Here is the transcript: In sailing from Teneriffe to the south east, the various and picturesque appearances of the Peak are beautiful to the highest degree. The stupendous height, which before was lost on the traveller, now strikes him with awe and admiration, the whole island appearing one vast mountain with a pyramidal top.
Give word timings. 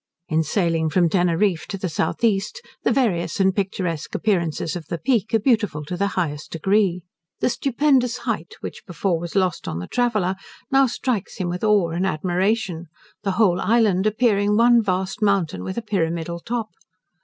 In 0.27 0.41
sailing 0.41 0.89
from 0.89 1.09
Teneriffe 1.09 1.67
to 1.67 1.77
the 1.77 1.87
south 1.87 2.23
east, 2.23 2.59
the 2.81 2.91
various 2.91 3.39
and 3.39 3.55
picturesque 3.55 4.15
appearances 4.15 4.75
of 4.75 4.87
the 4.87 4.97
Peak 4.97 5.31
are 5.35 5.39
beautiful 5.39 5.85
to 5.85 5.95
the 5.95 6.07
highest 6.17 6.51
degree. 6.51 7.03
The 7.39 7.49
stupendous 7.51 8.17
height, 8.25 8.55
which 8.61 8.83
before 8.87 9.19
was 9.19 9.35
lost 9.35 9.67
on 9.67 9.77
the 9.77 9.85
traveller, 9.85 10.37
now 10.71 10.87
strikes 10.87 11.37
him 11.37 11.49
with 11.49 11.63
awe 11.63 11.91
and 11.91 12.07
admiration, 12.07 12.87
the 13.21 13.33
whole 13.33 13.61
island 13.61 14.07
appearing 14.07 14.57
one 14.57 14.81
vast 14.81 15.21
mountain 15.21 15.63
with 15.63 15.77
a 15.77 15.83
pyramidal 15.83 16.39
top. 16.39 16.69